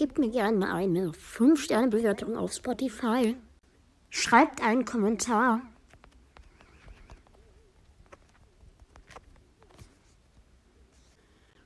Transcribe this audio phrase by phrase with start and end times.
[0.00, 3.36] Gebt mir gerne eine 5-Sterne-Bewertung auf Spotify.
[4.08, 5.60] Schreibt einen Kommentar.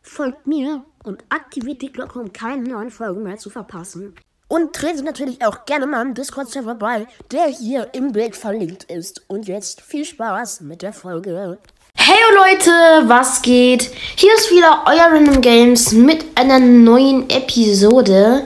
[0.02, 4.16] Folgt mir und aktiviert die Glocke, um keine neuen Folgen mehr zu verpassen.
[4.48, 9.24] Und tretet natürlich auch gerne mal im Discord-Server bei, der hier im Bild verlinkt ist.
[9.28, 11.60] Und jetzt viel Spaß mit der Folge.
[12.34, 13.92] Leute, was geht?
[14.16, 18.44] Hier ist wieder euer Random Games mit einer neuen Episode.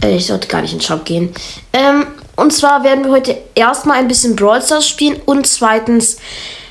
[0.00, 1.34] Äh, ich sollte gar nicht in den Shop gehen.
[1.72, 6.18] Ähm, und zwar werden wir heute erstmal ein bisschen Brawl Stars spielen und zweitens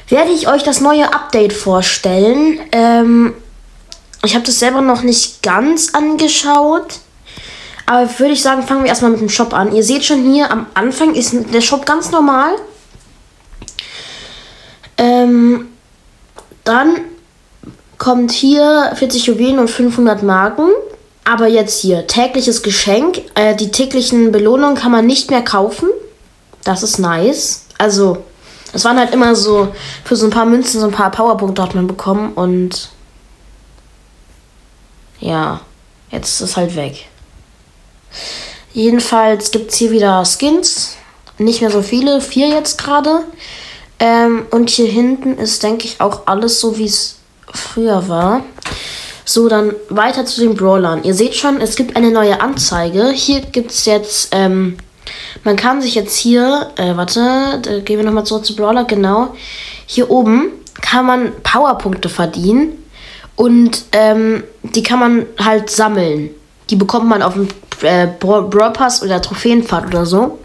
[0.07, 2.61] werde ich euch das neue Update vorstellen.
[2.71, 3.33] Ähm,
[4.23, 6.99] ich habe das selber noch nicht ganz angeschaut.
[7.85, 9.75] Aber würde ich sagen, fangen wir erstmal mit dem Shop an.
[9.75, 12.51] Ihr seht schon hier, am Anfang ist der Shop ganz normal.
[14.97, 15.66] Ähm,
[16.67, 16.97] dann
[17.97, 20.69] kommt hier 40 Juwelen und 500 Marken.
[21.23, 23.21] Aber jetzt hier, tägliches Geschenk.
[23.35, 25.89] Äh, die täglichen Belohnungen kann man nicht mehr kaufen.
[26.63, 27.65] Das ist nice.
[27.77, 28.23] Also,
[28.73, 29.69] es waren halt immer so,
[30.05, 32.33] für so ein paar Münzen, so ein paar Powerpunkte hat man bekommen.
[32.33, 32.89] Und
[35.19, 35.61] ja,
[36.11, 37.07] jetzt ist es halt weg.
[38.73, 40.95] Jedenfalls gibt es hier wieder Skins.
[41.37, 43.25] Nicht mehr so viele, vier jetzt gerade.
[43.99, 47.17] Ähm, und hier hinten ist, denke ich, auch alles so, wie es
[47.53, 48.43] früher war.
[49.25, 51.03] So, dann weiter zu den Brawlern.
[51.03, 53.09] Ihr seht schon, es gibt eine neue Anzeige.
[53.09, 54.77] Hier gibt es jetzt, ähm,
[55.43, 59.35] man kann sich jetzt hier, äh, warte, gehen wir nochmal zurück zu Brawler, genau.
[59.85, 62.83] Hier oben kann man Powerpunkte verdienen
[63.35, 66.29] und ähm, die kann man halt sammeln.
[66.69, 67.47] Die bekommt man auf dem
[67.81, 70.39] äh, Brawl Pass oder Trophäenfahrt oder so.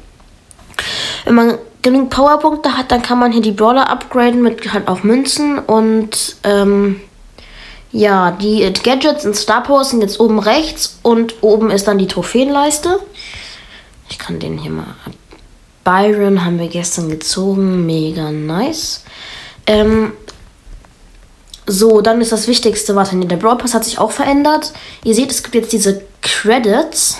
[1.24, 5.03] Wenn man genug Powerpunkte hat, dann kann man hier die Brawler upgraden mit halt auch
[5.03, 7.00] Münzen und ähm,
[7.91, 12.06] ja, die Gadgets und Star Powers sind jetzt oben rechts und oben ist dann die
[12.06, 13.00] Trophäenleiste.
[14.09, 14.87] Ich kann den hier mal.
[15.84, 19.03] Byron haben wir gestern gezogen, mega nice.
[19.66, 20.12] Ähm,
[21.66, 24.72] so, dann ist das Wichtigste, warte, der Brawl Pass hat sich auch verändert.
[25.04, 27.19] Ihr seht, es gibt jetzt diese Credits.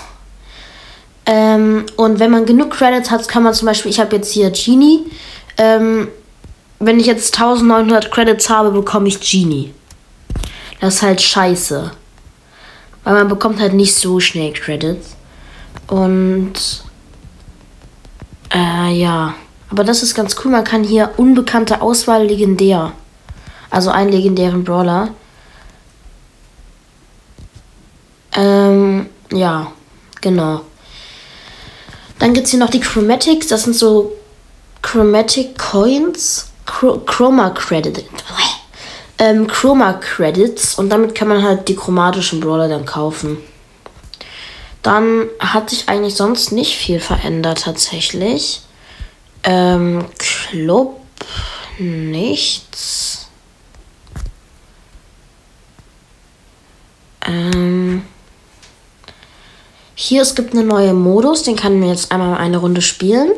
[1.25, 4.51] Ähm, und wenn man genug Credits hat, kann man zum Beispiel, ich habe jetzt hier
[4.51, 5.05] Genie.
[5.57, 6.09] Ähm,
[6.79, 9.73] wenn ich jetzt 1900 Credits habe, bekomme ich Genie.
[10.81, 11.91] Das ist halt scheiße.
[13.05, 15.15] Weil man bekommt halt nicht so schnell Credits.
[15.87, 16.83] Und
[18.53, 19.33] äh, ja.
[19.69, 20.51] Aber das ist ganz cool.
[20.51, 22.91] Man kann hier unbekannte Auswahl legendär.
[23.69, 25.09] Also einen legendären Brawler.
[28.35, 29.71] Ähm, ja,
[30.21, 30.61] genau.
[32.23, 33.47] Dann gibt es hier noch die Chromatics.
[33.47, 34.13] Das sind so
[34.81, 36.53] Chromatic Coins.
[36.65, 38.05] Chroma Credit.
[39.17, 40.75] Ähm, Chroma Credits.
[40.75, 43.39] Und damit kann man halt die chromatischen Brawler dann kaufen.
[44.83, 48.61] Dann hat sich eigentlich sonst nicht viel verändert tatsächlich.
[49.43, 51.01] Ähm, Club
[51.77, 53.27] nichts.
[57.27, 58.05] Ähm,
[60.03, 63.31] hier, es gibt einen neuen Modus, den kann man jetzt einmal eine Runde spielen.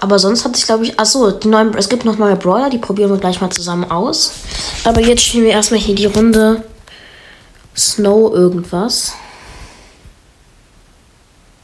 [0.00, 2.78] Aber sonst hat sich, glaube ich, achso, die neuen, es gibt noch neue Brawler, die
[2.78, 4.32] probieren wir gleich mal zusammen aus.
[4.84, 6.64] Aber jetzt spielen wir erstmal hier die Runde
[7.76, 9.12] Snow irgendwas.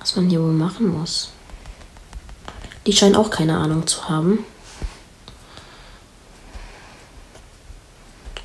[0.00, 1.30] Was man hier wohl machen muss.
[2.86, 4.44] Die scheinen auch keine Ahnung zu haben.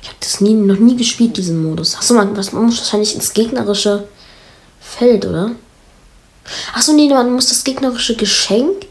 [0.00, 1.94] Ich habe das nie, noch nie gespielt, diesen Modus.
[1.94, 4.08] Achso, man, man muss wahrscheinlich ins gegnerische
[4.98, 5.52] Feld, oder?
[6.74, 8.86] Achso, nee, man muss das gegnerische Geschenk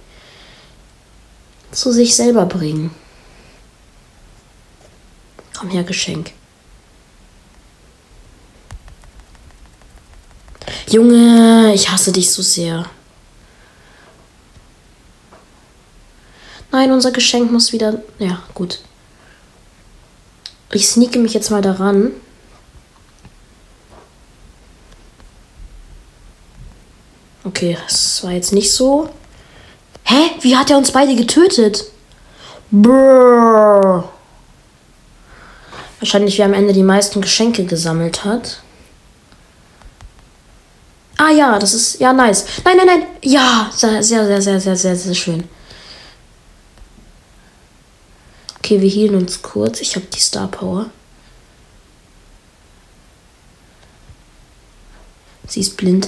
[1.71, 2.91] zu sich selber bringen.
[5.57, 6.31] Komm her, Geschenk.
[10.89, 12.89] Junge, ich hasse dich so sehr.
[16.71, 18.01] Nein, unser Geschenk muss wieder.
[18.17, 18.79] Ja, gut.
[20.71, 22.11] Ich sneake mich jetzt mal daran.
[27.43, 29.09] Okay, das war jetzt nicht so.
[30.03, 30.31] Hä?
[30.41, 31.85] Wie hat er uns beide getötet?
[32.69, 34.09] Brrr.
[35.99, 38.61] Wahrscheinlich, wer am Ende die meisten Geschenke gesammelt hat.
[41.17, 42.45] Ah ja, das ist ja nice.
[42.63, 43.03] Nein, nein, nein.
[43.21, 45.43] Ja, sehr, sehr, sehr, sehr, sehr, sehr, sehr schön.
[48.57, 49.81] Okay, wir hielen uns kurz.
[49.81, 50.89] Ich habe die Star Power.
[55.47, 56.07] Sie ist blind.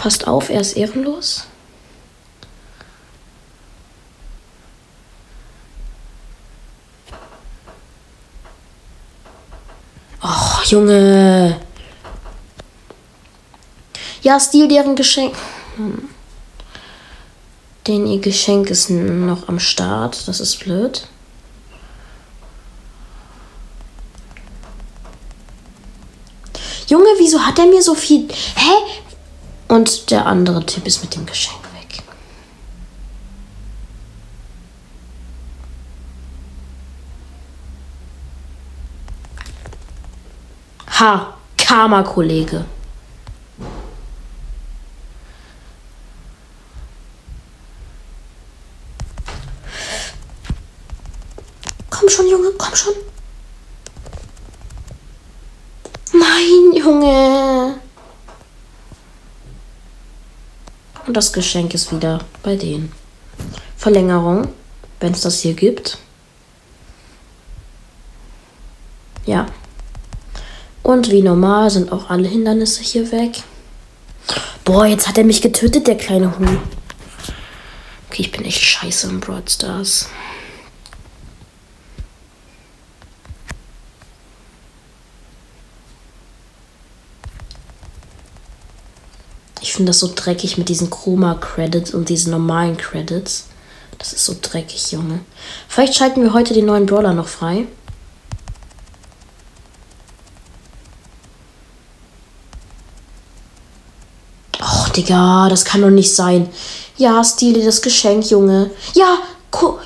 [0.00, 1.44] Passt auf, er ist ehrenlos.
[10.22, 11.60] Och, Junge.
[14.22, 15.36] Ja, Stil, deren Geschenk.
[15.76, 16.08] Hm.
[17.86, 20.26] Den ihr Geschenk ist noch am Start.
[20.26, 21.08] Das ist blöd.
[26.86, 28.28] Junge, wieso hat er mir so viel.
[28.56, 28.99] Hä?
[29.70, 32.02] Und der andere Typ ist mit dem Geschenk weg.
[40.98, 42.64] Ha, Karma-Kollege.
[51.90, 52.94] Komm schon, Junge, komm schon.
[56.12, 57.80] Nein, Junge.
[61.10, 62.92] Und das Geschenk ist wieder bei denen.
[63.76, 64.46] Verlängerung,
[65.00, 65.98] wenn es das hier gibt.
[69.26, 69.46] Ja.
[70.84, 73.42] Und wie normal sind auch alle Hindernisse hier weg.
[74.64, 76.58] Boah, jetzt hat er mich getötet, der kleine Huhn.
[78.08, 79.50] Okay, ich bin echt scheiße im Broad
[89.70, 93.44] Ich finde das so dreckig mit diesen Chroma-Credits und diesen normalen Credits.
[93.98, 95.20] Das ist so dreckig, Junge.
[95.68, 97.68] Vielleicht schalten wir heute den neuen Brawler noch frei.
[104.60, 106.50] Och, Digga, das kann doch nicht sein.
[106.96, 108.72] Ja, Stile, das Geschenk, Junge.
[108.94, 109.18] Ja,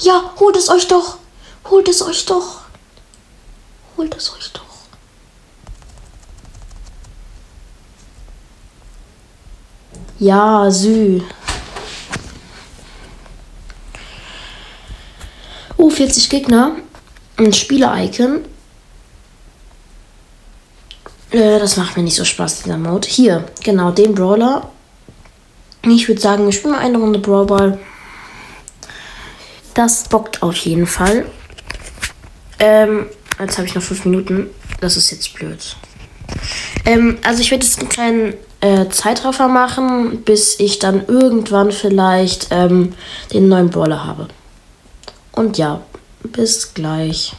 [0.00, 1.18] ja, holt es euch doch.
[1.70, 2.62] Holt es euch doch.
[3.98, 4.63] Holt es euch doch.
[10.18, 11.20] Ja, Sü.
[15.76, 16.76] Oh, 40 Gegner.
[17.36, 18.44] Ein Spieler-Icon.
[21.30, 23.08] Äh, das macht mir nicht so Spaß, dieser Mode.
[23.08, 24.70] Hier, genau, den Brawler.
[25.82, 27.78] Ich würde sagen, wir spielen mal eine Runde Brawlball.
[29.74, 31.26] Das bockt auf jeden Fall.
[32.60, 33.06] Ähm,
[33.38, 34.46] jetzt habe ich noch fünf Minuten.
[34.80, 35.76] Das ist jetzt blöd.
[36.86, 38.34] Ähm, also ich werde jetzt einen kleinen
[38.64, 42.94] äh, Zeitraffer machen, bis ich dann irgendwann vielleicht ähm,
[43.30, 44.28] den neuen Brawler habe.
[45.32, 45.82] Und ja,
[46.22, 47.34] bis gleich.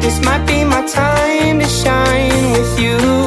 [0.00, 3.19] This might be my time to shine with you.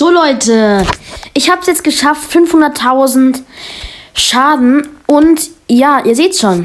[0.00, 0.86] So Leute,
[1.34, 3.42] ich habe es jetzt geschafft, 500.000
[4.14, 6.64] Schaden und ja, ihr seht schon,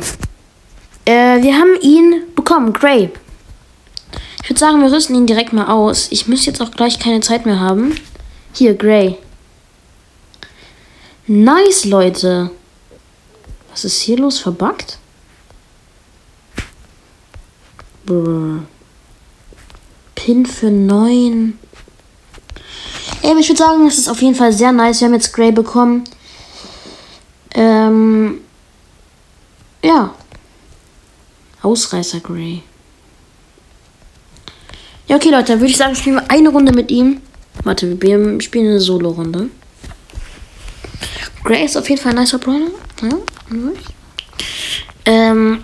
[1.04, 3.10] äh, wir haben ihn bekommen, Gray.
[4.42, 6.08] Ich würde sagen, wir rüsten ihn direkt mal aus.
[6.14, 8.00] Ich müsste jetzt auch gleich keine Zeit mehr haben.
[8.54, 9.18] Hier, Gray.
[11.28, 12.52] Nice, Leute.
[13.70, 14.40] Was ist hier los?
[14.40, 14.98] Verbuggt?
[18.06, 18.64] Brr.
[20.16, 21.60] Pin für 9.
[23.26, 25.02] Ey, ich würde sagen, das ist auf jeden Fall sehr nice.
[25.02, 26.04] Wir haben jetzt Gray bekommen.
[27.56, 28.42] Ähm.
[29.84, 30.14] Ja.
[31.64, 32.62] Ausreißer Gray.
[35.08, 37.22] Ja, okay, Leute, dann würde ich sagen, spielen wir eine Runde mit ihm.
[37.64, 39.50] Warte, wir spielen eine Solo-Runde.
[41.44, 42.68] Gray ist auf jeden Fall ein nicer Brawler.
[43.02, 43.10] Ja,
[45.06, 45.64] ähm,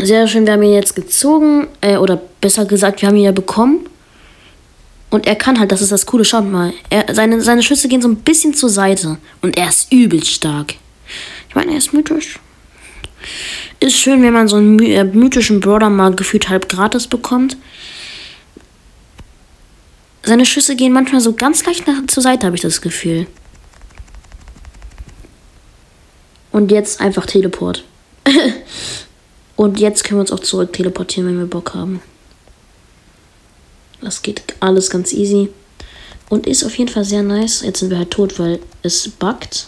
[0.00, 1.68] sehr schön, wir haben ihn jetzt gezogen.
[1.82, 3.89] Äh, oder besser gesagt, wir haben ihn ja bekommen.
[5.10, 6.72] Und er kann halt, das ist das Coole, schaut mal.
[6.88, 9.18] Er, seine, seine Schüsse gehen so ein bisschen zur Seite.
[9.42, 10.74] Und er ist übel stark.
[11.48, 12.38] Ich meine, er ist mythisch.
[13.80, 17.56] Ist schön, wenn man so einen äh, mythischen Brawler mal gefühlt halb gratis bekommt.
[20.22, 23.26] Seine Schüsse gehen manchmal so ganz leicht nach, zur Seite, habe ich das Gefühl.
[26.52, 27.84] Und jetzt einfach Teleport.
[29.56, 32.00] Und jetzt können wir uns auch zurück teleportieren, wenn wir Bock haben.
[34.00, 35.50] Das geht alles ganz easy.
[36.28, 37.62] Und ist auf jeden Fall sehr nice.
[37.62, 39.66] Jetzt sind wir halt tot, weil es buggt.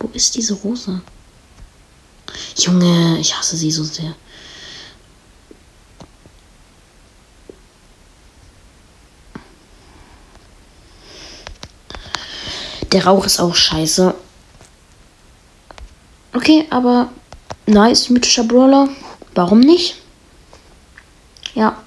[0.00, 1.00] Wo ist diese Rose?
[2.56, 4.14] Junge, ich hasse sie so sehr.
[12.92, 14.14] Der Rauch ist auch scheiße.
[16.32, 17.10] Okay, aber
[17.66, 18.88] nice, mythischer Brawler.
[19.34, 19.96] Warum nicht?
[21.56, 21.82] Ja.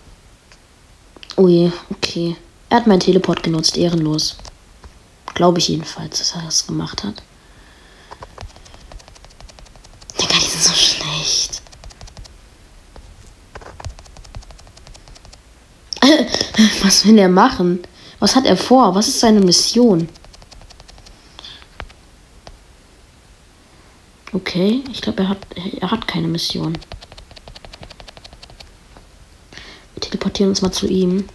[1.37, 2.35] Ui, okay.
[2.69, 4.35] Er hat meinen Teleport genutzt, ehrenlos.
[5.35, 7.21] Glaube ich jedenfalls, dass er das gemacht hat.
[10.19, 11.61] Digga, die sind so schlecht.
[16.83, 17.83] Was will er machen?
[18.19, 18.95] Was hat er vor?
[18.95, 20.09] Was ist seine Mission?
[24.33, 25.37] Okay, ich glaube, er hat,
[25.79, 26.75] er hat keine Mission.
[30.19, 31.25] Wir teleportieren uns mal zu ihm.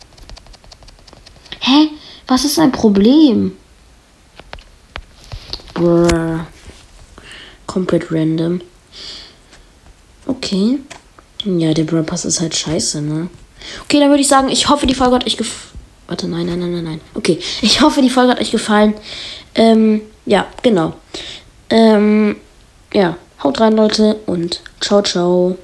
[1.61, 1.91] Hä?
[2.27, 3.53] Was ist sein Problem?
[5.75, 6.47] Brr.
[7.67, 8.61] Komplett random.
[10.27, 10.79] Okay.
[11.45, 13.29] Ja, der Brawl Pass ist halt scheiße, ne?
[13.83, 15.75] Okay, dann würde ich sagen, ich hoffe, die Folge hat euch gefallen.
[16.07, 17.01] Warte, nein, nein, nein, nein, nein.
[17.15, 18.95] Okay, ich hoffe, die Folge hat euch gefallen.
[19.55, 20.95] Ähm, ja, genau.
[21.69, 22.37] Ähm,
[22.95, 25.59] ja, haut rein, Leute, und ciao, ciao.